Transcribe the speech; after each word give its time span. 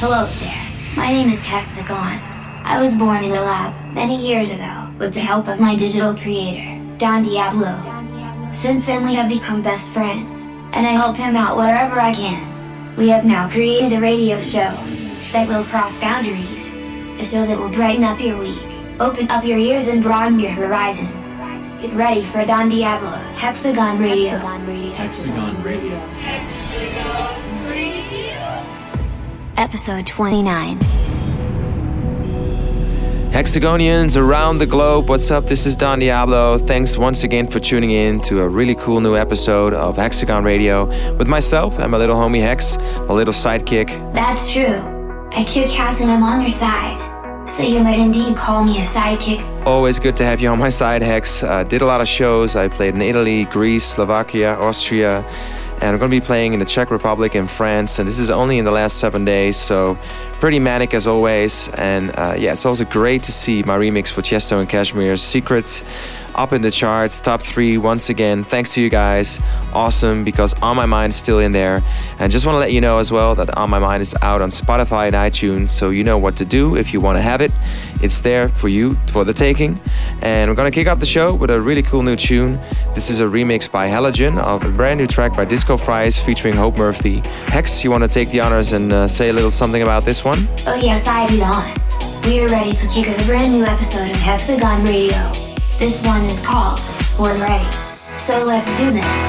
Hello 0.00 0.24
there. 0.40 0.96
My 0.96 1.12
name 1.12 1.28
is 1.28 1.44
Hexagon. 1.44 2.18
I 2.64 2.80
was 2.80 2.96
born 2.96 3.22
in 3.22 3.32
the 3.32 3.42
lab 3.42 3.74
many 3.92 4.16
years 4.16 4.50
ago 4.50 4.88
with 4.98 5.12
the 5.12 5.20
help 5.20 5.46
of 5.46 5.60
my 5.60 5.76
digital 5.76 6.14
creator, 6.14 6.80
Don 6.96 7.22
Diablo. 7.22 7.76
Since 8.50 8.86
then, 8.86 9.04
we 9.04 9.12
have 9.12 9.28
become 9.28 9.60
best 9.60 9.92
friends, 9.92 10.48
and 10.72 10.86
I 10.86 10.96
help 10.96 11.18
him 11.18 11.36
out 11.36 11.58
wherever 11.58 12.00
I 12.00 12.14
can. 12.14 12.96
We 12.96 13.10
have 13.10 13.26
now 13.26 13.50
created 13.50 13.92
a 13.92 14.00
radio 14.00 14.40
show 14.40 14.72
that 15.32 15.46
will 15.46 15.64
cross 15.64 16.00
boundaries, 16.00 16.72
a 17.20 17.26
show 17.26 17.44
that 17.44 17.58
will 17.58 17.68
brighten 17.68 18.02
up 18.02 18.22
your 18.22 18.38
week, 18.38 18.56
open 19.00 19.30
up 19.30 19.44
your 19.44 19.58
ears, 19.58 19.88
and 19.88 20.02
broaden 20.02 20.40
your 20.40 20.52
horizon. 20.52 21.12
Get 21.82 21.92
ready 21.92 22.22
for 22.22 22.42
Don 22.46 22.70
Diablo's 22.70 23.38
Hexagon 23.38 23.98
Radio. 23.98 24.30
Hexagon 24.30 24.66
Radio. 24.66 24.92
Hexagon 24.94 25.62
Radio. 25.62 25.98
Hexagon 25.98 27.14
Radio. 27.18 27.29
Episode 29.60 30.06
29. 30.06 30.78
Hexagonians 33.28 34.16
around 34.16 34.56
the 34.56 34.64
globe, 34.64 35.10
what's 35.10 35.30
up? 35.30 35.44
This 35.44 35.66
is 35.66 35.76
Don 35.76 35.98
Diablo. 35.98 36.56
Thanks 36.56 36.96
once 36.96 37.24
again 37.24 37.46
for 37.46 37.58
tuning 37.58 37.90
in 37.90 38.20
to 38.20 38.40
a 38.40 38.48
really 38.48 38.74
cool 38.74 39.02
new 39.02 39.16
episode 39.16 39.74
of 39.74 39.98
Hexagon 39.98 40.44
Radio 40.44 40.86
with 41.18 41.28
myself 41.28 41.78
and 41.78 41.90
my 41.92 41.98
little 41.98 42.16
homie 42.16 42.40
Hex, 42.40 42.78
my 43.06 43.12
little 43.12 43.34
sidekick. 43.34 43.88
That's 44.14 44.50
true. 44.50 44.80
I 45.32 45.44
kick 45.44 45.78
ass 45.78 46.00
and 46.00 46.10
I'm 46.10 46.22
on 46.22 46.40
your 46.40 46.48
side. 46.48 46.96
So 47.46 47.62
you 47.62 47.80
might 47.80 47.98
indeed 47.98 48.38
call 48.38 48.64
me 48.64 48.78
a 48.78 48.82
sidekick. 48.82 49.66
Always 49.66 50.00
good 50.00 50.16
to 50.16 50.24
have 50.24 50.40
you 50.40 50.48
on 50.48 50.58
my 50.58 50.70
side, 50.70 51.02
Hex. 51.02 51.42
Uh, 51.42 51.64
did 51.64 51.82
a 51.82 51.86
lot 51.86 52.00
of 52.00 52.08
shows. 52.08 52.56
I 52.56 52.68
played 52.68 52.94
in 52.94 53.02
Italy, 53.02 53.44
Greece, 53.44 53.84
Slovakia, 53.84 54.54
Austria, 54.54 55.22
and 55.80 55.90
I'm 55.90 55.98
going 55.98 56.10
to 56.10 56.20
be 56.20 56.24
playing 56.24 56.52
in 56.52 56.58
the 56.58 56.66
Czech 56.66 56.90
Republic 56.90 57.34
and 57.34 57.50
France. 57.50 57.98
And 57.98 58.06
this 58.06 58.18
is 58.18 58.28
only 58.28 58.58
in 58.58 58.64
the 58.64 58.70
last 58.70 58.98
seven 58.98 59.24
days, 59.24 59.56
so 59.56 59.96
pretty 60.34 60.58
manic 60.58 60.92
as 60.92 61.06
always. 61.06 61.68
And 61.68 62.10
uh, 62.16 62.34
yeah, 62.38 62.52
it's 62.52 62.66
also 62.66 62.84
great 62.84 63.22
to 63.24 63.32
see 63.32 63.62
my 63.62 63.78
remix 63.78 64.08
for 64.08 64.20
Tiesto 64.20 64.60
and 64.60 64.68
KSHMR's 64.68 65.22
Secrets 65.22 65.82
up 66.34 66.52
in 66.52 66.62
the 66.62 66.70
charts, 66.70 67.20
top 67.20 67.42
three 67.42 67.78
once 67.78 68.10
again. 68.10 68.44
Thanks 68.44 68.74
to 68.74 68.82
you 68.82 68.88
guys. 68.88 69.40
Awesome 69.72 70.24
because 70.24 70.54
On 70.62 70.76
My 70.76 70.86
Mind 70.86 71.10
is 71.10 71.16
still 71.16 71.38
in 71.38 71.52
there. 71.52 71.82
And 72.18 72.30
just 72.30 72.46
want 72.46 72.56
to 72.56 72.60
let 72.60 72.72
you 72.72 72.80
know 72.80 72.98
as 72.98 73.10
well 73.12 73.34
that 73.34 73.56
On 73.56 73.70
My 73.70 73.78
Mind 73.78 74.02
is 74.02 74.14
out 74.22 74.42
on 74.42 74.50
Spotify 74.50 75.06
and 75.06 75.16
iTunes, 75.16 75.70
so 75.70 75.90
you 75.90 76.04
know 76.04 76.18
what 76.18 76.36
to 76.36 76.44
do 76.44 76.76
if 76.76 76.92
you 76.92 77.00
want 77.00 77.16
to 77.16 77.22
have 77.22 77.40
it. 77.40 77.52
It's 78.02 78.20
there 78.20 78.48
for 78.48 78.68
you 78.68 78.94
for 79.12 79.24
the 79.24 79.34
taking. 79.34 79.78
And 80.22 80.50
we're 80.50 80.56
gonna 80.56 80.70
kick 80.70 80.86
off 80.86 81.00
the 81.00 81.06
show 81.06 81.34
with 81.34 81.50
a 81.50 81.60
really 81.60 81.82
cool 81.82 82.02
new 82.02 82.16
tune. 82.16 82.58
This 82.94 83.10
is 83.10 83.20
a 83.20 83.24
remix 83.24 83.70
by 83.70 83.88
Halogen 83.88 84.38
of 84.38 84.64
a 84.64 84.70
brand 84.70 84.98
new 84.98 85.06
track 85.06 85.36
by 85.36 85.44
Disco 85.44 85.76
Fries 85.76 86.20
featuring 86.20 86.54
Hope 86.54 86.76
Murphy. 86.76 87.20
Hex, 87.46 87.84
you 87.84 87.90
want 87.90 88.04
to 88.04 88.08
take 88.08 88.30
the 88.30 88.40
honors 88.40 88.72
and 88.72 88.92
uh, 88.92 89.08
say 89.08 89.28
a 89.28 89.32
little 89.32 89.50
something 89.50 89.82
about 89.82 90.04
this 90.04 90.24
one? 90.24 90.48
Oh, 90.66 90.80
yes, 90.82 91.06
I 91.06 91.26
do 91.26 91.38
not. 91.38 92.24
We 92.24 92.40
are 92.40 92.48
ready 92.48 92.72
to 92.72 92.88
kick 92.88 93.08
off 93.08 93.18
a 93.18 93.24
brand 93.24 93.52
new 93.52 93.64
episode 93.64 94.10
of 94.10 94.16
Hexagon 94.16 94.84
Radio. 94.84 95.49
This 95.80 96.04
one 96.04 96.26
is 96.26 96.44
called 96.44 96.78
Born 97.16 97.40
Ready. 97.40 97.64
So 98.18 98.44
let's 98.44 98.68
do 98.76 98.90
this. 98.90 99.20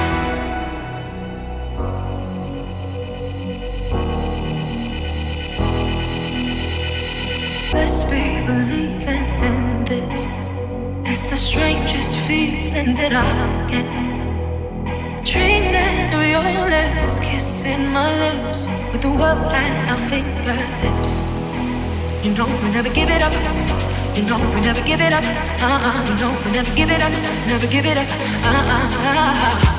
Best 7.72 8.10
be 8.10 8.44
believing 8.44 9.24
in 9.48 9.84
this. 9.86 10.26
It's 11.08 11.30
the 11.30 11.38
strangest 11.38 12.18
feeling 12.26 12.96
that 12.96 13.14
I 13.14 13.70
get. 13.70 13.88
Dreaming 15.24 16.12
of 16.12 16.22
your 16.22 16.68
lips, 16.68 17.18
kissing 17.18 17.90
my 17.94 18.12
lips 18.12 18.68
with 18.92 19.00
the 19.00 19.08
world 19.08 19.50
at 19.52 19.88
our 19.88 19.96
fingertips. 19.96 21.22
You 22.22 22.34
know 22.34 22.44
we 22.44 22.68
never 22.70 22.90
give 22.90 23.08
it 23.08 23.22
up. 23.22 23.91
You 24.14 24.24
know 24.24 24.36
we 24.54 24.60
never 24.60 24.82
give 24.82 25.00
it 25.00 25.12
up. 25.12 25.24
Uh-uh. 25.24 26.04
You 26.06 26.14
know 26.20 26.38
we 26.44 26.50
never 26.52 26.74
give 26.74 26.90
it 26.90 27.00
up. 27.00 27.12
Never 27.48 27.66
give 27.66 27.86
it 27.86 27.96
up. 27.96 28.06
Uh-uh. 28.44 29.72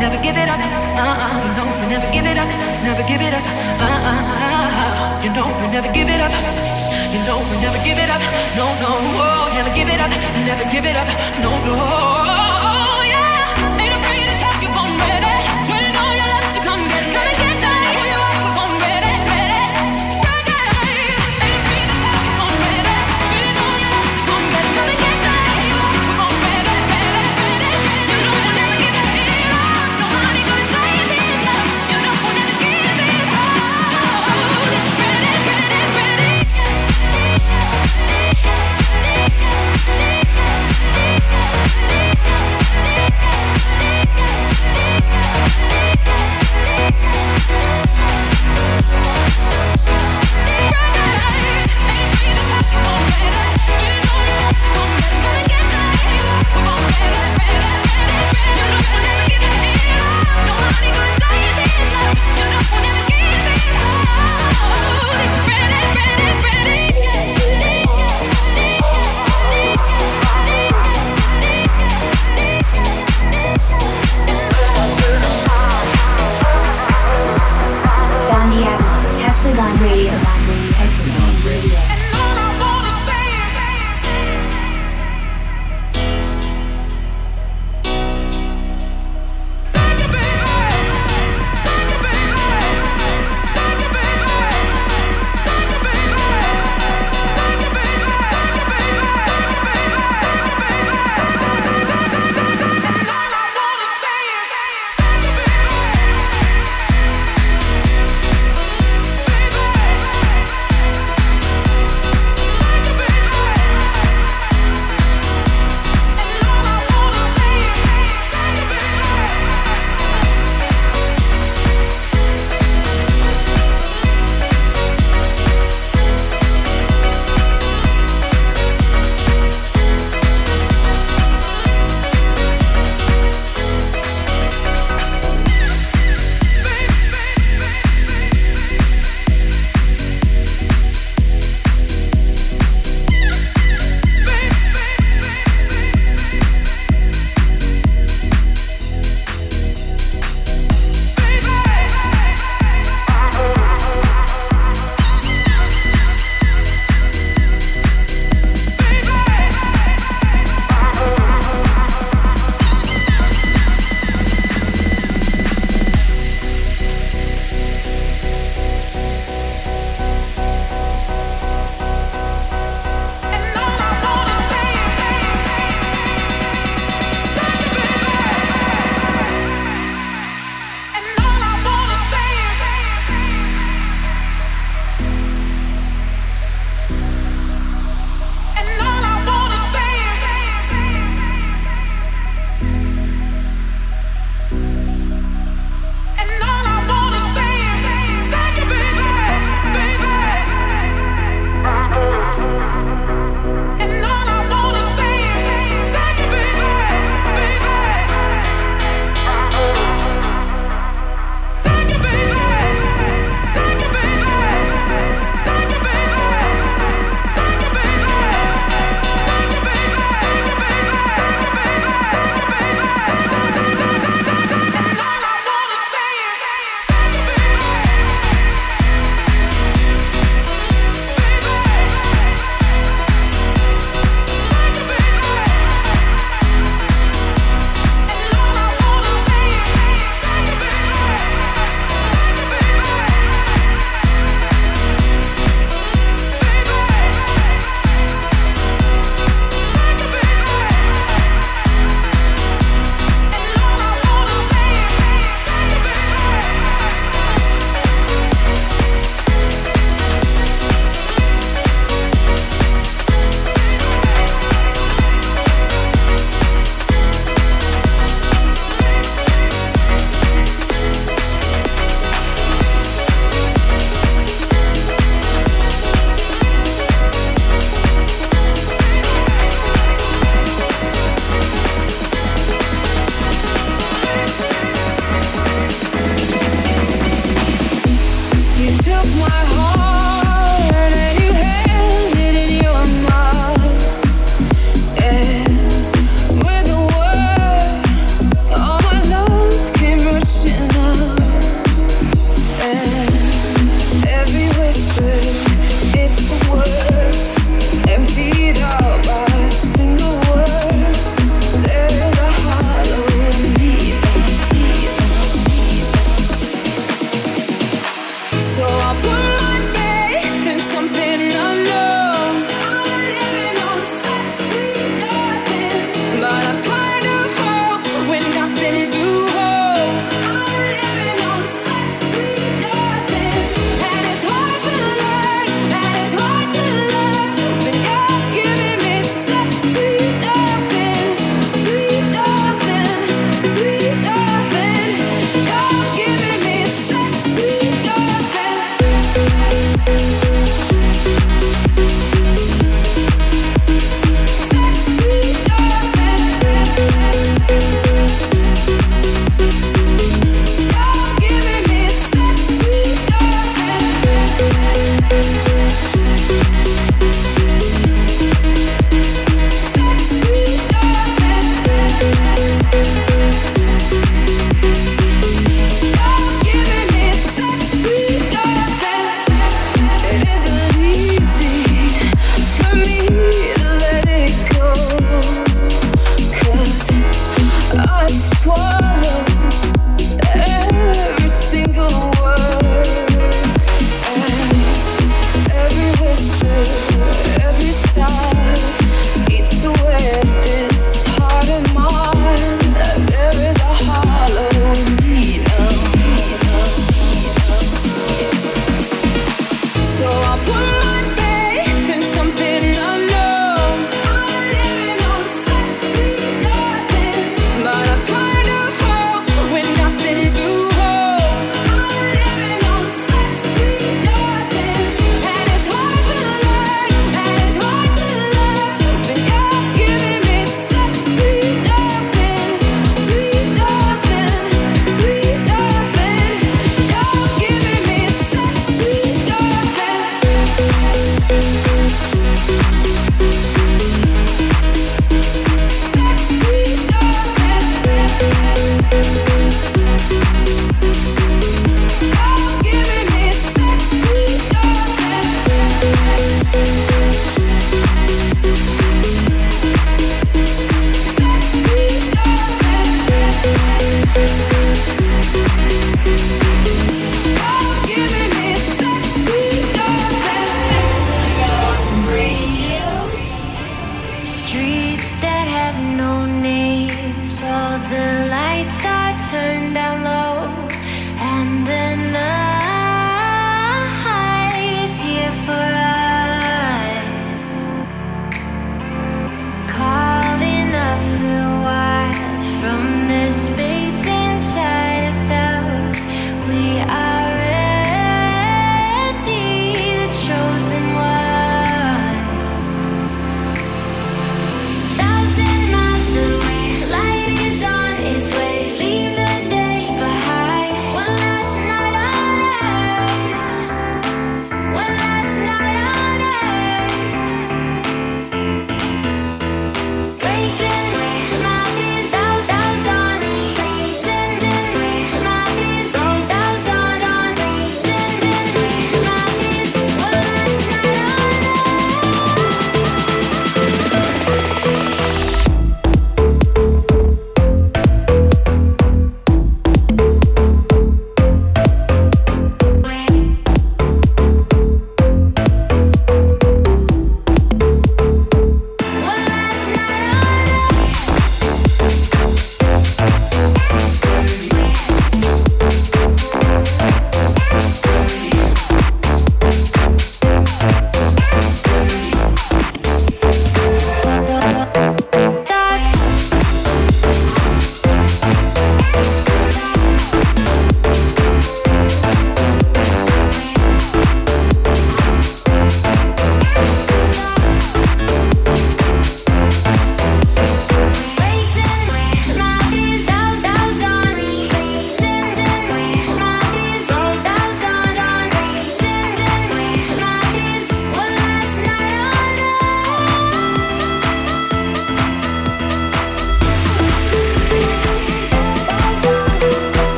Never 0.00 0.16
give 0.22 0.36
it 0.36 0.48
up. 0.48 0.58
Uh-uh. 0.58 1.44
You 1.44 1.52
know 1.56 1.68
we 1.80 1.86
never 1.92 2.08
give 2.10 2.24
it 2.24 2.38
up. 2.38 2.48
Never 2.82 3.04
give 3.06 3.20
it 3.20 3.34
up. 3.34 3.44
Uh-uh. 3.44 5.22
You 5.22 5.30
know 5.36 5.46
we 5.60 5.68
never 5.68 5.92
give 5.92 6.08
it 6.08 6.20
up. 6.20 6.32
You 7.12 7.20
know 7.28 7.38
we 7.50 7.56
never 7.60 7.78
give 7.84 7.98
it 7.98 8.08
up. 8.08 8.22
No, 8.56 8.66
no, 8.80 8.96
oh, 9.20 9.50
never 9.52 9.72
give 9.74 9.88
it 9.88 10.00
up. 10.00 10.10
Never 10.48 10.64
give 10.72 10.84
it 10.86 10.96
up. 10.96 11.08
No, 11.44 11.52
no. 11.64 12.49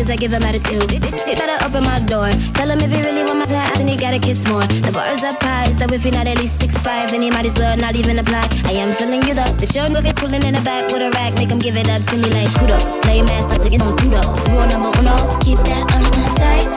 bitches, 0.00 0.10
I 0.10 0.16
give 0.16 0.32
him 0.32 0.42
attitude. 0.42 0.88
They 0.90 1.34
better 1.34 1.64
open 1.64 1.84
my 1.84 1.98
door. 2.00 2.30
Tell 2.54 2.70
him 2.70 2.78
if 2.80 2.90
he 2.90 3.02
really 3.02 3.24
want 3.24 3.38
my 3.38 3.46
time, 3.46 3.72
then 3.76 3.88
he 3.88 3.96
gotta 3.96 4.18
kiss 4.18 4.40
more. 4.48 4.66
The 4.66 4.92
bar's 4.92 5.22
up 5.22 5.42
high, 5.42 5.64
so 5.64 5.86
if 5.92 6.02
he 6.02 6.10
not 6.10 6.26
at 6.26 6.38
least 6.38 6.60
six 6.60 6.76
five, 6.78 7.10
then 7.10 7.22
he 7.22 7.30
might 7.30 7.46
as 7.46 7.58
well 7.58 7.76
not 7.76 7.96
even 7.96 8.18
apply. 8.18 8.48
I 8.64 8.72
am 8.72 8.92
feeling 8.94 9.22
you 9.22 9.34
though. 9.34 9.52
The 9.58 9.66
children 9.66 9.92
looking 9.92 10.14
coolin' 10.14 10.44
in 10.44 10.54
the 10.54 10.60
back 10.62 10.92
with 10.92 11.02
a 11.02 11.10
rack, 11.10 11.34
make 11.36 11.50
him 11.50 11.58
give 11.58 11.76
it 11.76 11.88
up 11.88 12.02
to 12.02 12.16
me 12.16 12.28
like 12.30 12.50
Kudo. 12.58 12.78
Lame 13.06 13.28
ass, 13.36 13.48
not 13.48 13.60
taking 13.60 13.82
on 13.82 13.96
Kudo. 13.96 14.22
Rule 14.50 14.66
number 14.66 14.90
uno, 14.98 15.14
oh, 15.16 15.38
keep 15.44 15.58
that 15.68 15.84
on 15.92 16.02
tight. 16.36 16.68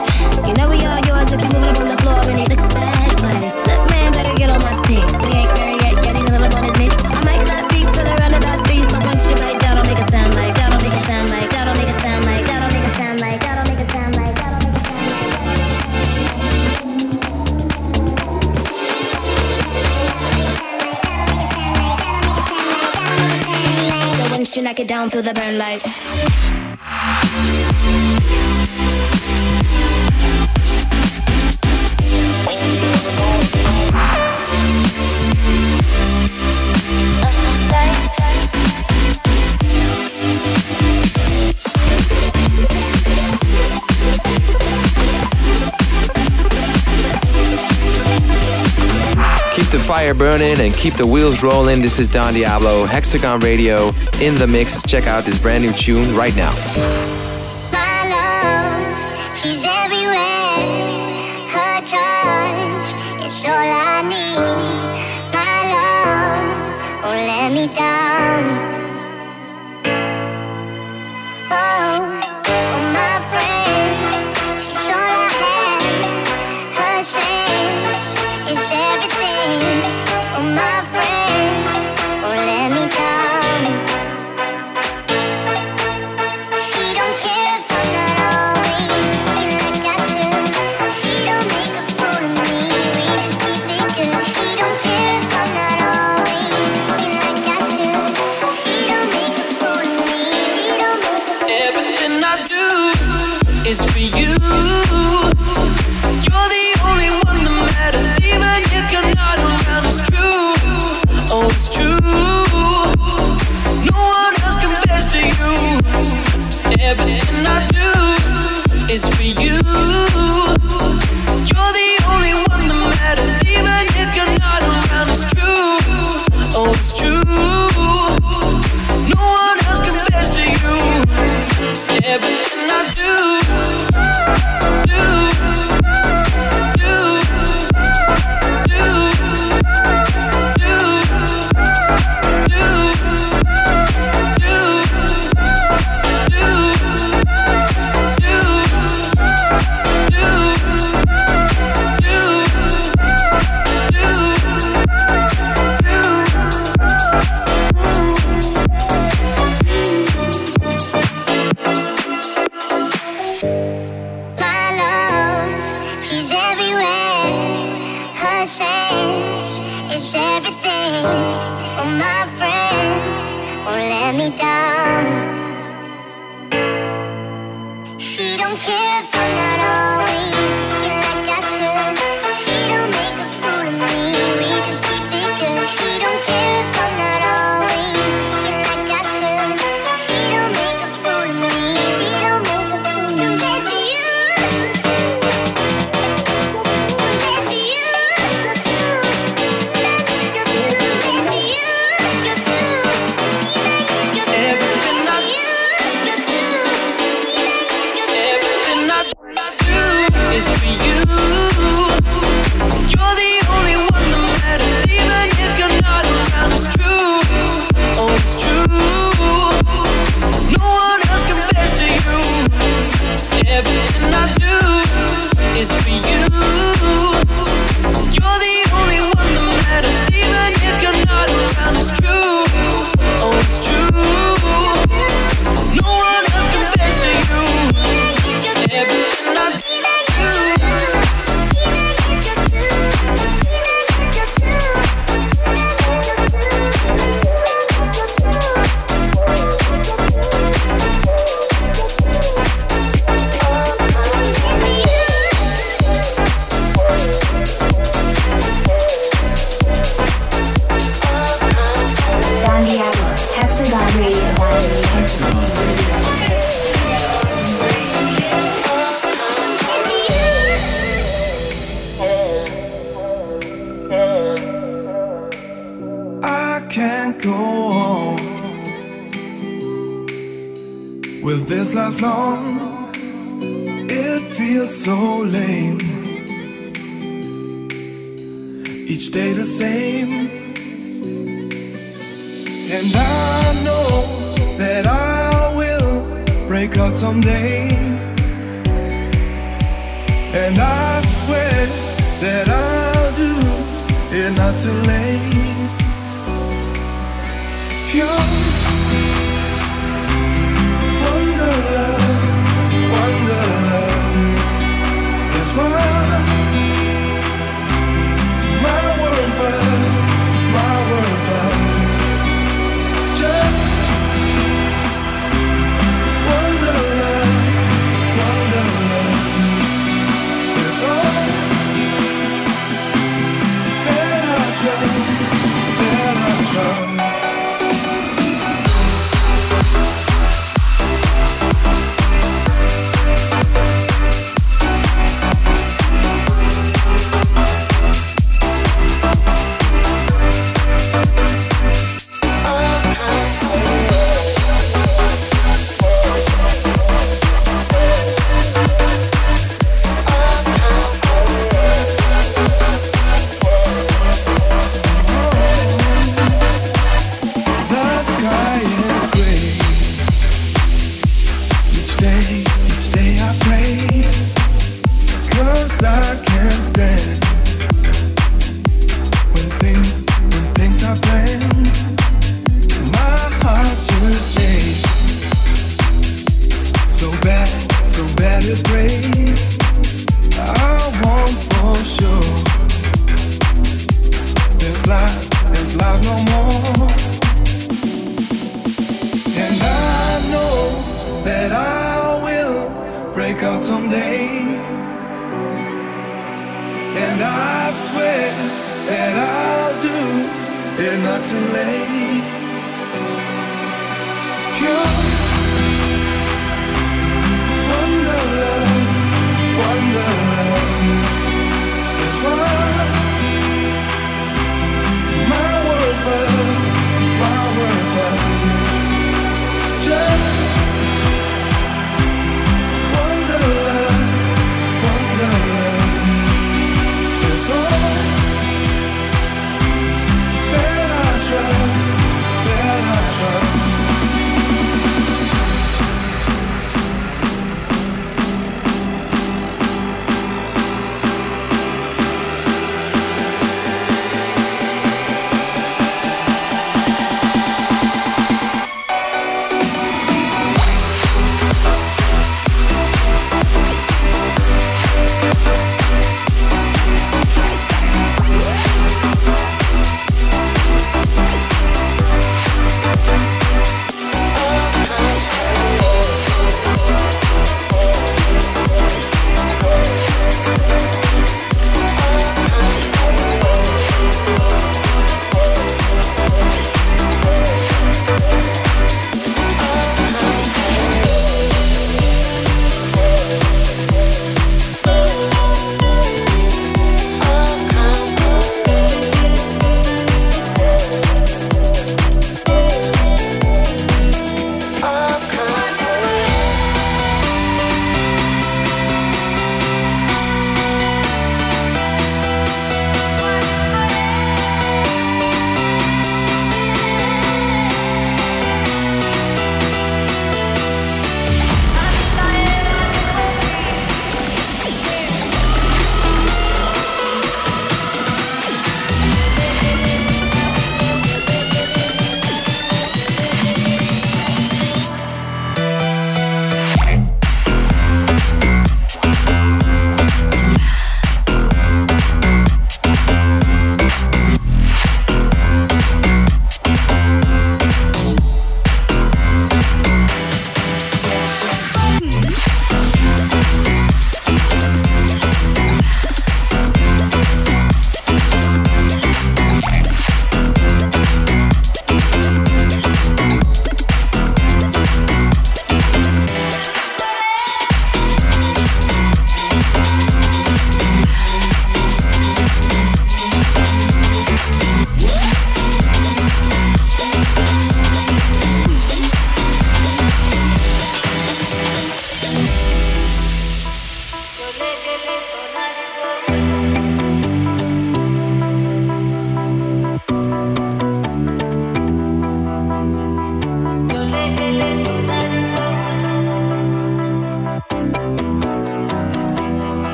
You 0.48 0.54
know 0.54 0.68
we 0.68 0.78
all 0.84 1.00
yours 1.08 1.32
if 1.32 1.40
you're 1.40 1.52
moving 1.52 1.70
up 1.70 1.80
on 1.80 1.88
the 1.88 1.98
floor 2.02 2.20
and 2.28 2.38
he 2.38 2.46
looks 2.46 2.68
bad, 2.74 3.10
but 3.22 3.34
look 3.40 3.90
man, 3.90 4.12
better 4.12 4.34
get 4.36 4.50
on 4.50 4.60
my 4.60 4.74
team. 4.86 5.33
you 24.56 24.62
knock 24.62 24.78
it 24.78 24.86
down, 24.86 25.10
feel 25.10 25.22
the 25.22 25.32
burn 25.32 25.58
light. 25.58 26.63
the 49.74 49.80
fire 49.80 50.14
burning 50.14 50.60
and 50.60 50.72
keep 50.72 50.94
the 50.94 51.04
wheels 51.04 51.42
rolling. 51.42 51.82
This 51.82 51.98
is 51.98 52.08
Don 52.08 52.32
Diablo, 52.32 52.84
Hexagon 52.84 53.40
Radio 53.40 53.88
in 54.20 54.36
the 54.36 54.46
mix. 54.46 54.84
Check 54.84 55.08
out 55.08 55.24
this 55.24 55.40
brand 55.40 55.64
new 55.64 55.72
tune 55.72 56.14
right 56.14 56.36
now. 56.36 57.23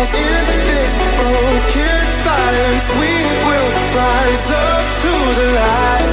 Us 0.00 0.12
in 0.16 0.44
this 0.64 0.96
broken 0.96 2.04
silence. 2.04 2.88
We 2.96 3.12
will 3.44 3.70
rise 3.92 4.48
up 4.50 4.84
to 5.02 5.12
the 5.38 5.46
light. 5.60 6.08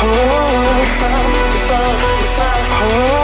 Oh, 0.00 0.84
found, 1.00 1.34
found, 1.68 2.24
found. 2.36 2.64
Oh, 2.80 3.23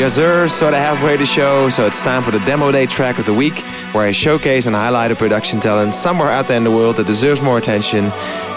Yes, 0.00 0.14
sir. 0.14 0.48
Sort 0.48 0.72
of 0.72 0.80
halfway 0.80 1.18
the 1.18 1.26
show, 1.26 1.68
so 1.68 1.84
it's 1.84 2.02
time 2.02 2.22
for 2.22 2.30
the 2.30 2.38
demo 2.46 2.72
day 2.72 2.86
track 2.86 3.18
of 3.18 3.26
the 3.26 3.34
week, 3.34 3.58
where 3.92 4.02
I 4.02 4.12
showcase 4.12 4.64
and 4.64 4.74
highlight 4.74 5.12
a 5.12 5.14
production 5.14 5.60
talent 5.60 5.92
somewhere 5.92 6.30
out 6.30 6.48
there 6.48 6.56
in 6.56 6.64
the 6.64 6.70
world 6.70 6.96
that 6.96 7.06
deserves 7.06 7.42
more 7.42 7.58
attention. 7.58 8.06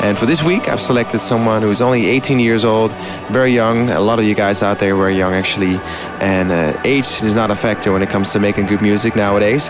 And 0.02 0.18
for 0.18 0.26
this 0.26 0.42
week, 0.42 0.70
I've 0.70 0.80
selected 0.80 1.20
someone 1.20 1.62
who's 1.62 1.82
only 1.82 2.06
18 2.06 2.40
years 2.40 2.64
old, 2.64 2.94
very 3.30 3.54
young. 3.54 3.90
A 3.90 4.00
lot 4.00 4.20
of 4.20 4.26
you 4.26 4.36
guys 4.36 4.64
out 4.64 4.80
there 4.80 4.96
were 4.96 5.10
young, 5.10 5.34
actually. 5.34 5.82
And 6.22 6.50
uh, 6.50 6.80
age 6.86 7.08
is 7.22 7.36
not 7.36 7.52
a 7.52 7.56
factor 7.56 7.92
when 7.92 8.02
it 8.02 8.08
comes 8.10 8.32
to 8.32 8.40
making 8.40 8.68
good 8.68 8.82
music 8.82 9.14
nowadays. 9.14 9.70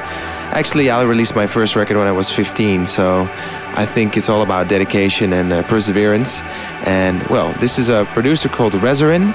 Actually, 0.54 0.92
I 0.92 1.02
released 1.02 1.36
my 1.36 1.48
first 1.48 1.76
record 1.76 1.98
when 1.98 2.06
I 2.06 2.12
was 2.12 2.30
15, 2.30 2.86
so 2.86 3.28
I 3.76 3.88
think 3.88 4.16
it's 4.16 4.30
all 4.30 4.44
about 4.44 4.68
dedication 4.68 5.34
and 5.34 5.52
uh, 5.52 5.64
perseverance. 5.64 6.44
And 6.86 7.24
well, 7.30 7.52
this 7.54 7.80
is 7.80 7.90
a 7.90 8.06
producer 8.14 8.48
called 8.48 8.74
Rezarin. 8.74 9.34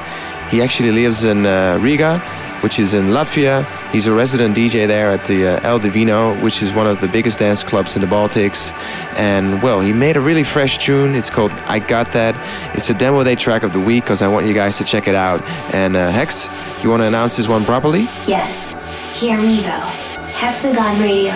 He 0.50 0.62
actually 0.62 0.92
lives 0.92 1.24
in 1.24 1.44
uh, 1.44 1.78
Riga, 1.80 2.18
which 2.62 2.78
is 2.78 2.94
in 2.94 3.06
Latvia. 3.06 3.64
He's 3.92 4.06
a 4.06 4.12
resident 4.12 4.56
DJ 4.56 4.87
there 4.87 5.11
at 5.11 5.24
the 5.24 5.46
uh, 5.46 5.61
El 5.62 5.78
Divino, 5.78 6.34
which 6.42 6.62
is 6.62 6.72
one 6.72 6.87
of 6.87 7.00
the 7.00 7.08
biggest 7.08 7.38
dance 7.38 7.62
clubs 7.62 7.96
in 7.96 8.02
the 8.02 8.08
Baltics. 8.08 8.72
And 9.16 9.62
well, 9.62 9.80
he 9.80 9.92
made 9.92 10.16
a 10.16 10.20
really 10.20 10.42
fresh 10.42 10.78
tune. 10.78 11.14
It's 11.14 11.30
called 11.30 11.52
I 11.66 11.78
Got 11.78 12.12
That. 12.12 12.34
It's 12.74 12.90
a 12.90 12.94
demo 12.94 13.22
day 13.24 13.34
track 13.34 13.62
of 13.62 13.72
the 13.72 13.80
week 13.80 14.04
because 14.04 14.22
I 14.22 14.28
want 14.28 14.46
you 14.46 14.54
guys 14.54 14.78
to 14.78 14.84
check 14.84 15.06
it 15.06 15.14
out. 15.14 15.42
And 15.74 15.96
uh, 15.96 16.11
Hex, 16.11 16.48
you 16.82 16.90
want 16.90 17.02
to 17.02 17.06
announce 17.06 17.37
this 17.37 17.48
one 17.48 17.64
properly? 17.64 18.02
Yes, 18.26 18.76
here 19.20 19.40
we 19.40 19.62
go. 19.62 19.80
Hexagon 20.40 21.00
Radio. 21.00 21.32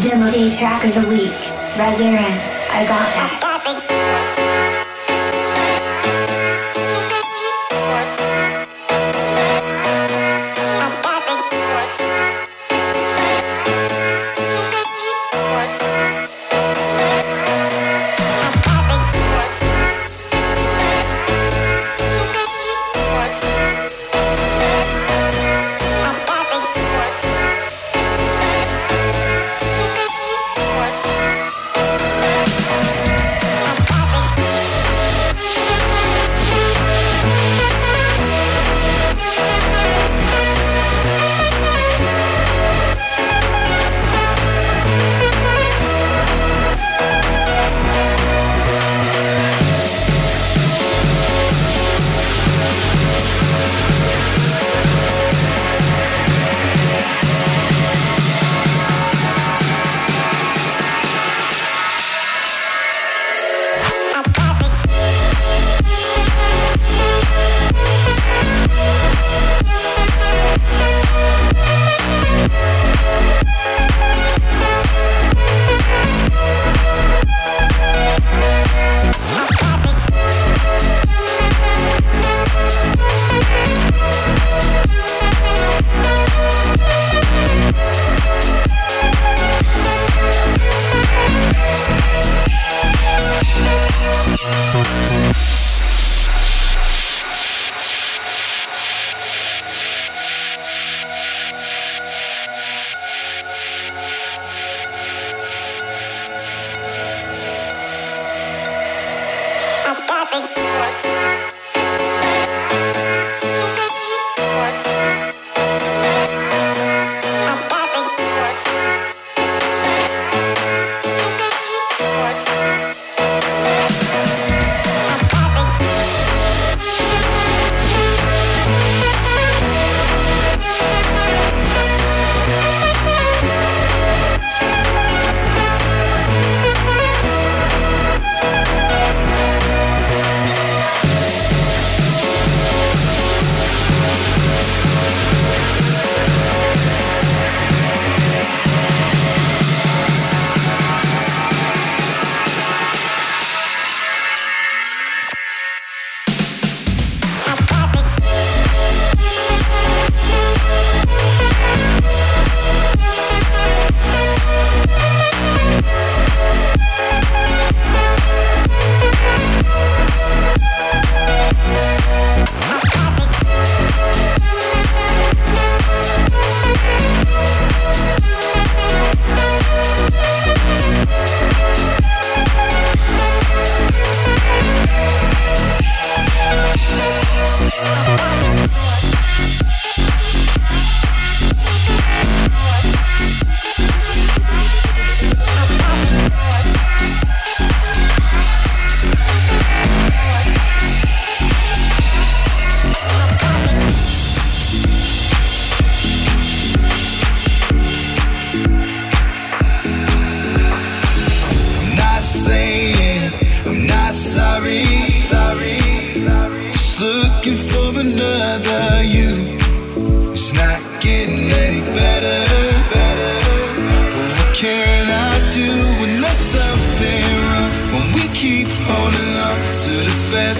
Demo 0.00 0.30
day 0.30 0.50
track 0.56 0.84
of 0.84 0.94
the 0.94 1.08
week. 1.08 1.38
Rezarin. 1.76 2.60
I 2.72 2.84
got 2.86 3.06
that. 3.14 4.86
stars. 8.04 8.59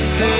stay 0.00 0.39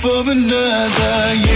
for 0.00 0.30
another 0.30 1.47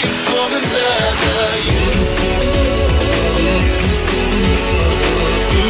You 0.00 0.08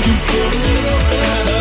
can 0.02 0.16
see. 0.16 1.51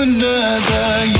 بالنادي 0.00 1.19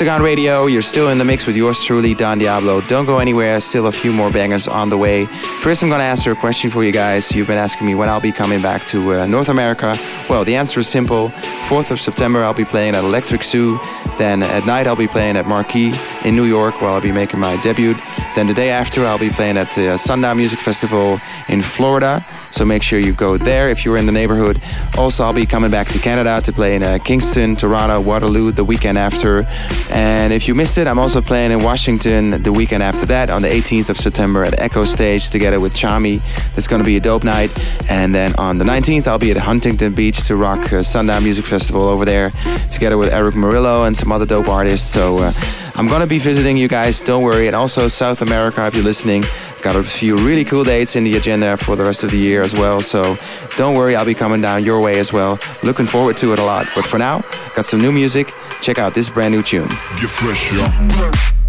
Hexagon 0.00 0.22
Radio. 0.22 0.64
You're 0.64 0.80
still 0.80 1.10
in 1.10 1.18
the 1.18 1.26
mix 1.26 1.46
with 1.46 1.58
yours 1.58 1.84
truly, 1.84 2.14
Don 2.14 2.38
Diablo. 2.38 2.80
Don't 2.88 3.04
go 3.04 3.18
anywhere. 3.18 3.60
Still 3.60 3.86
a 3.86 3.92
few 3.92 4.14
more 4.14 4.30
bangers 4.30 4.66
on 4.66 4.88
the 4.88 4.96
way. 4.96 5.26
First, 5.26 5.82
I'm 5.82 5.90
going 5.90 5.98
to 5.98 6.06
answer 6.06 6.32
a 6.32 6.34
question 6.34 6.70
for 6.70 6.82
you 6.82 6.90
guys. 6.90 7.30
You've 7.32 7.48
been 7.48 7.58
asking 7.58 7.86
me 7.86 7.94
when 7.94 8.08
I'll 8.08 8.18
be 8.18 8.32
coming 8.32 8.62
back 8.62 8.82
to 8.86 9.12
uh, 9.12 9.26
North 9.26 9.50
America. 9.50 9.92
Well, 10.26 10.42
the 10.42 10.56
answer 10.56 10.80
is 10.80 10.88
simple. 10.88 11.28
4th 11.68 11.90
of 11.90 12.00
September, 12.00 12.42
I'll 12.42 12.54
be 12.54 12.64
playing 12.64 12.94
at 12.94 13.04
Electric 13.04 13.42
Zoo. 13.42 13.78
Then 14.16 14.42
at 14.42 14.64
night, 14.64 14.86
I'll 14.86 14.96
be 14.96 15.06
playing 15.06 15.36
at 15.36 15.46
Marquee 15.46 15.92
in 16.24 16.34
New 16.34 16.46
York, 16.46 16.80
where 16.80 16.90
I'll 16.90 17.02
be 17.02 17.12
making 17.12 17.38
my 17.38 17.60
debut. 17.62 17.92
Then 18.34 18.46
the 18.46 18.54
day 18.54 18.70
after, 18.70 19.04
I'll 19.04 19.18
be 19.18 19.28
playing 19.28 19.58
at 19.58 19.70
the 19.72 19.98
Sundown 19.98 20.38
Music 20.38 20.60
Festival 20.60 21.18
in 21.50 21.60
Florida. 21.60 22.24
So 22.50 22.64
make 22.64 22.82
sure 22.82 22.98
you 22.98 23.12
go 23.12 23.36
there 23.36 23.70
if 23.70 23.84
you're 23.84 23.96
in 23.96 24.06
the 24.06 24.12
neighborhood. 24.12 24.60
Also, 24.98 25.24
I'll 25.24 25.32
be 25.32 25.46
coming 25.46 25.70
back 25.70 25.88
to 25.88 25.98
Canada 25.98 26.40
to 26.44 26.52
play 26.52 26.74
in 26.76 26.82
uh, 26.82 26.98
Kingston, 27.02 27.56
Toronto, 27.56 28.00
Waterloo 28.00 28.50
the 28.50 28.64
weekend 28.64 28.98
after. 28.98 29.44
And 29.90 30.32
if 30.32 30.48
you 30.48 30.54
missed 30.54 30.76
it, 30.78 30.86
I'm 30.86 30.98
also 30.98 31.20
playing 31.20 31.52
in 31.52 31.62
Washington 31.62 32.42
the 32.42 32.52
weekend 32.52 32.82
after 32.82 33.06
that 33.06 33.30
on 33.30 33.42
the 33.42 33.48
18th 33.48 33.88
of 33.88 33.98
September 33.98 34.44
at 34.44 34.58
Echo 34.60 34.84
Stage 34.84 35.30
together 35.30 35.60
with 35.60 35.74
Chami. 35.74 36.20
That's 36.54 36.66
going 36.66 36.82
to 36.82 36.86
be 36.86 36.96
a 36.96 37.00
dope 37.00 37.24
night. 37.24 37.50
And 37.88 38.14
then 38.14 38.34
on 38.36 38.58
the 38.58 38.64
19th, 38.64 39.06
I'll 39.06 39.18
be 39.18 39.30
at 39.30 39.36
Huntington 39.36 39.94
Beach 39.94 40.24
to 40.26 40.36
rock 40.36 40.72
uh, 40.72 40.82
Sundown 40.82 41.22
Music 41.22 41.44
Festival 41.44 41.82
over 41.82 42.04
there 42.04 42.30
together 42.70 42.98
with 42.98 43.12
Erick 43.12 43.34
Morillo 43.34 43.86
and 43.86 43.96
some 43.96 44.10
other 44.12 44.26
dope 44.26 44.48
artists. 44.48 44.86
So 44.86 45.18
uh, 45.20 45.32
I'm 45.76 45.88
going 45.88 46.02
to 46.02 46.06
be 46.06 46.18
visiting 46.18 46.56
you 46.56 46.68
guys, 46.68 47.00
don't 47.00 47.22
worry. 47.22 47.46
And 47.46 47.56
also 47.56 47.88
South 47.88 48.22
America, 48.22 48.66
if 48.66 48.74
you're 48.74 48.84
listening. 48.84 49.24
Got 49.62 49.76
a 49.76 49.82
few 49.82 50.16
really 50.16 50.44
cool 50.44 50.64
dates 50.64 50.96
in 50.96 51.04
the 51.04 51.16
agenda 51.16 51.56
for 51.56 51.76
the 51.76 51.84
rest 51.84 52.02
of 52.02 52.10
the 52.10 52.16
year 52.16 52.42
as 52.42 52.54
well. 52.54 52.80
So 52.80 53.18
don't 53.56 53.74
worry, 53.74 53.94
I'll 53.94 54.06
be 54.06 54.14
coming 54.14 54.40
down 54.40 54.64
your 54.64 54.80
way 54.80 54.98
as 54.98 55.12
well. 55.12 55.38
Looking 55.62 55.86
forward 55.86 56.16
to 56.18 56.32
it 56.32 56.38
a 56.38 56.44
lot. 56.44 56.66
But 56.74 56.86
for 56.86 56.98
now, 56.98 57.20
got 57.54 57.66
some 57.66 57.80
new 57.80 57.92
music. 57.92 58.32
Check 58.62 58.78
out 58.78 58.94
this 58.94 59.10
brand 59.10 59.34
new 59.34 59.42
tune. 59.42 59.68
Get 59.68 60.08
fresh. 60.08 61.39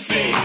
sing. 0.00 0.39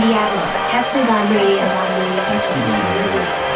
Diablo, 0.00 0.40
Hexagon 0.72 1.28
Radio. 1.28 1.66
Hexagon 2.32 2.80
Radio. 2.96 3.49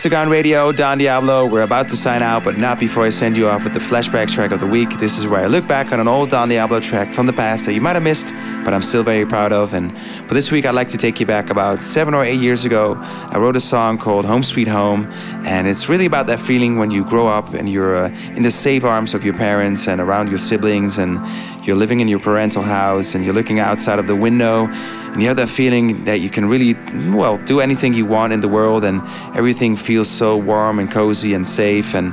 Hexagon 0.00 0.30
Radio, 0.30 0.72
Don 0.72 0.96
Diablo. 0.96 1.46
We're 1.46 1.60
about 1.60 1.90
to 1.90 1.94
sign 1.94 2.22
out, 2.22 2.42
but 2.42 2.56
not 2.56 2.80
before 2.80 3.04
I 3.04 3.10
send 3.10 3.36
you 3.36 3.50
off 3.50 3.64
with 3.64 3.74
the 3.74 3.80
flashback 3.80 4.32
track 4.32 4.50
of 4.50 4.58
the 4.58 4.66
week. 4.66 4.88
This 4.98 5.18
is 5.18 5.26
where 5.28 5.44
I 5.44 5.46
look 5.46 5.68
back 5.68 5.92
on 5.92 6.00
an 6.00 6.08
old 6.08 6.30
Don 6.30 6.48
Diablo 6.48 6.80
track 6.80 7.12
from 7.12 7.26
the 7.26 7.34
past 7.34 7.66
that 7.66 7.74
you 7.74 7.82
might 7.82 7.96
have 7.96 8.02
missed, 8.02 8.32
but 8.64 8.72
I'm 8.72 8.80
still 8.80 9.02
very 9.02 9.26
proud 9.26 9.52
of. 9.52 9.74
And 9.74 9.94
for 10.26 10.32
this 10.32 10.50
week, 10.50 10.64
I'd 10.64 10.74
like 10.74 10.88
to 10.88 10.96
take 10.96 11.20
you 11.20 11.26
back 11.26 11.50
about 11.50 11.82
seven 11.82 12.14
or 12.14 12.24
eight 12.24 12.40
years 12.40 12.64
ago. 12.64 12.94
I 12.96 13.36
wrote 13.36 13.56
a 13.56 13.60
song 13.60 13.98
called 13.98 14.24
Home 14.24 14.42
Sweet 14.42 14.68
Home, 14.68 15.04
and 15.44 15.68
it's 15.68 15.90
really 15.90 16.06
about 16.06 16.28
that 16.28 16.40
feeling 16.40 16.78
when 16.78 16.90
you 16.90 17.04
grow 17.04 17.26
up 17.28 17.52
and 17.52 17.68
you're 17.68 17.96
uh, 17.96 18.08
in 18.34 18.42
the 18.42 18.50
safe 18.50 18.84
arms 18.84 19.12
of 19.12 19.22
your 19.22 19.34
parents 19.34 19.86
and 19.86 20.00
around 20.00 20.30
your 20.30 20.38
siblings, 20.38 20.96
and 20.96 21.18
you're 21.66 21.76
living 21.76 22.00
in 22.00 22.08
your 22.08 22.20
parental 22.20 22.62
house 22.62 23.14
and 23.14 23.22
you're 23.22 23.34
looking 23.34 23.58
outside 23.58 23.98
of 23.98 24.06
the 24.06 24.16
window 24.16 24.66
and 25.12 25.20
you 25.20 25.28
have 25.28 25.36
that 25.36 25.48
feeling 25.48 26.04
that 26.04 26.20
you 26.20 26.30
can 26.30 26.48
really 26.48 26.74
well 27.14 27.36
do 27.38 27.60
anything 27.60 27.92
you 27.94 28.06
want 28.06 28.32
in 28.32 28.40
the 28.40 28.48
world 28.48 28.84
and 28.84 29.00
everything 29.36 29.76
feels 29.76 30.08
so 30.08 30.36
warm 30.36 30.78
and 30.78 30.90
cozy 30.90 31.34
and 31.34 31.46
safe 31.46 31.94
and 31.94 32.12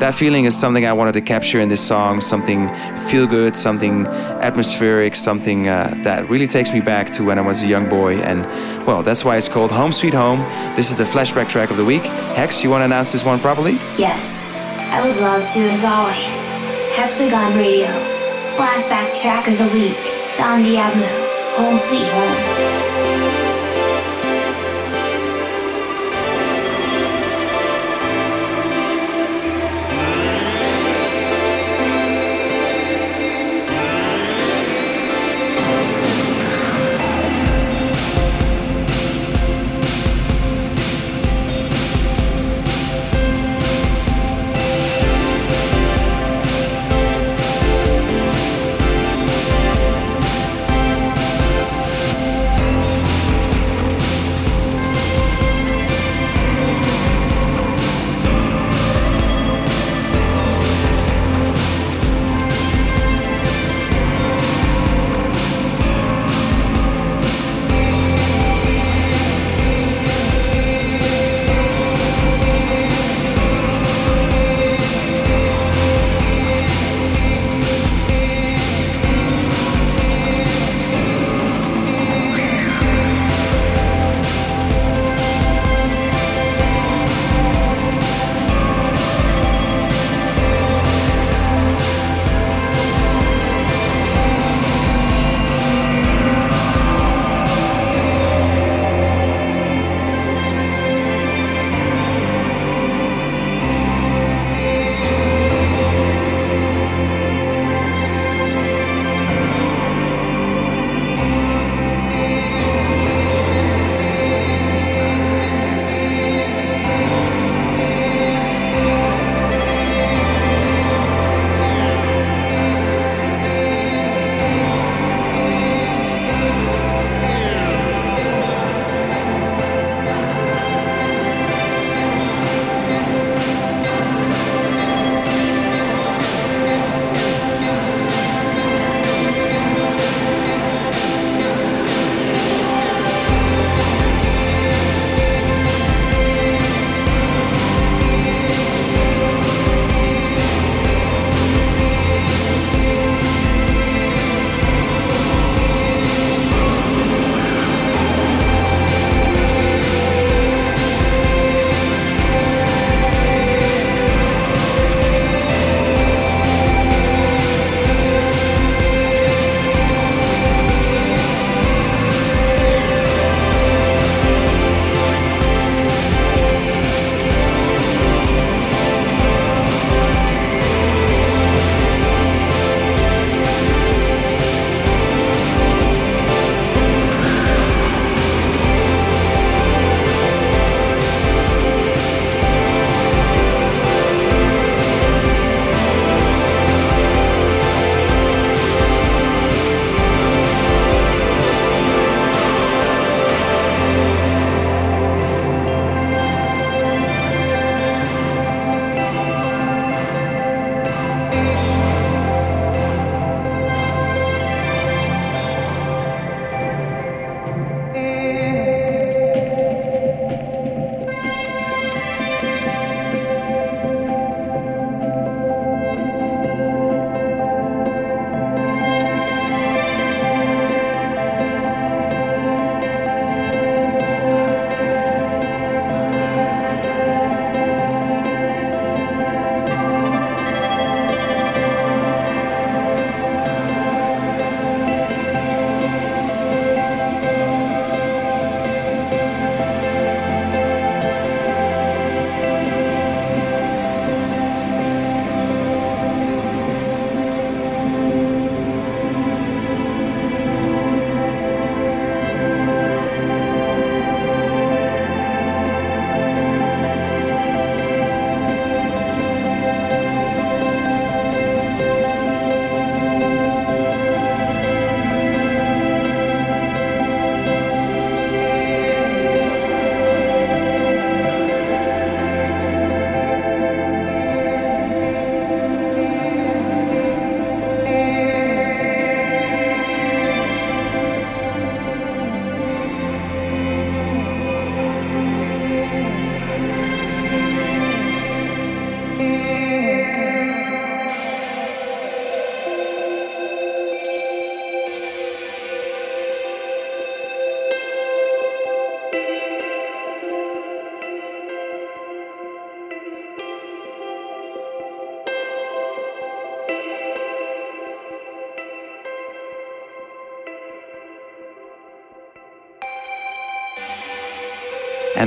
that 0.00 0.14
feeling 0.14 0.44
is 0.44 0.54
something 0.54 0.84
I 0.84 0.92
wanted 0.92 1.12
to 1.12 1.22
capture 1.22 1.60
in 1.60 1.68
this 1.68 1.86
song 1.86 2.20
something 2.20 2.68
feel 3.08 3.26
good 3.26 3.56
something 3.56 4.06
atmospheric 4.06 5.16
something 5.16 5.68
uh, 5.68 5.94
that 6.02 6.28
really 6.28 6.46
takes 6.46 6.72
me 6.72 6.80
back 6.80 7.10
to 7.12 7.24
when 7.24 7.38
I 7.38 7.42
was 7.42 7.62
a 7.62 7.66
young 7.66 7.88
boy 7.88 8.16
and 8.16 8.44
well 8.86 9.02
that's 9.02 9.24
why 9.24 9.36
it's 9.36 9.48
called 9.48 9.70
Home 9.70 9.92
Sweet 9.92 10.14
Home 10.14 10.40
this 10.76 10.90
is 10.90 10.96
the 10.96 11.04
flashback 11.04 11.48
track 11.48 11.70
of 11.70 11.76
the 11.76 11.84
week 11.84 12.04
Hex 12.04 12.62
you 12.62 12.70
want 12.70 12.82
to 12.82 12.86
announce 12.86 13.12
this 13.12 13.24
one 13.24 13.40
properly 13.40 13.74
Yes, 13.96 14.46
I 14.96 15.06
would 15.06 15.16
love 15.16 15.42
to 15.52 15.60
as 15.60 15.84
always. 15.84 16.48
Hexagon 16.96 17.56
Radio, 17.56 17.88
flashback 18.56 19.20
track 19.20 19.48
of 19.48 19.58
the 19.58 19.68
week, 19.68 20.36
Don 20.36 20.62
Diablo, 20.62 21.06
Home 21.56 21.76
Sweet 21.76 22.08
Home. 22.08 22.75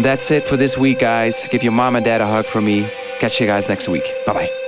That's 0.09 0.31
it 0.31 0.43
for 0.47 0.57
this 0.57 0.75
week, 0.75 0.97
guys. 0.97 1.47
Give 1.49 1.61
your 1.61 1.71
mom 1.71 1.95
and 1.95 2.03
dad 2.03 2.19
a 2.19 2.25
hug 2.25 2.47
for 2.47 2.59
me. 2.59 2.89
Catch 3.19 3.39
you 3.39 3.45
guys 3.45 3.69
next 3.69 3.87
week. 3.87 4.11
Bye 4.25 4.33
bye. 4.33 4.58